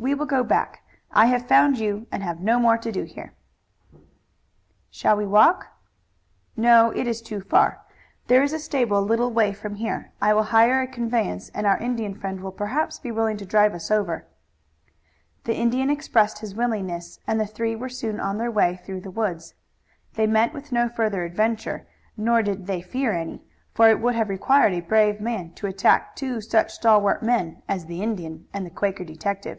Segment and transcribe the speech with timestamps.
[0.00, 0.82] "We will go back.
[1.10, 3.32] I have found you and have no more to do here."
[4.92, 5.72] "Shall we walk?"
[6.56, 7.80] "No, it is too far.
[8.28, 11.66] There is a stable a little way from here; I will hire a conveyance and
[11.66, 14.24] our Indian friend will perhaps be willing to drive us over."
[15.42, 19.10] The Indian expressed his willingness, and the three were soon on their way through the
[19.10, 19.54] woods.
[20.14, 23.42] They met with no adventure, nor did they fear any,
[23.74, 27.86] for it would have required a brave man to attack two such stalwart men as
[27.86, 29.58] the Indian and the Quaker detective.